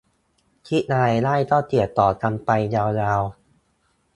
[0.67, 3.21] คิดอะไรได้ก็เขียนต่อกันไปยาวยาว